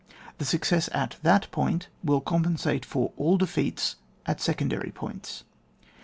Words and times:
The 0.39 0.45
success 0.45 0.89
at 0.93 1.17
that 1.21 1.51
point 1.51 1.87
will 2.03 2.21
compensate 2.21 2.85
for 2.85 3.11
all 3.17 3.37
defeats 3.37 3.97
at 4.25 4.39
secon 4.39 4.69
dary 4.69 4.89
points. 4.89 5.43